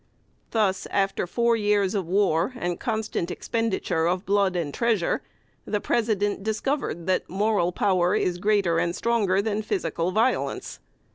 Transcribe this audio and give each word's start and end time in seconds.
Thus, 0.49 0.87
after 0.89 1.27
four 1.27 1.55
years 1.55 1.93
of 1.93 2.07
war 2.07 2.53
and 2.57 2.79
constant 2.79 3.29
expenditure 3.29 4.07
of 4.07 4.25
blood 4.25 4.55
and 4.55 4.73
treasure, 4.73 5.21
the 5.63 5.79
President 5.79 6.41
discovered 6.41 7.05
that 7.05 7.29
moral 7.29 7.71
power 7.71 8.15
is 8.15 8.39
greater 8.39 8.79
and 8.79 8.95
stronger 8.95 9.43
than 9.43 9.61
physical 9.61 10.09
violence. 10.11 10.79